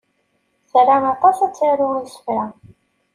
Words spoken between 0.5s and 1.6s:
Tra aṭas ad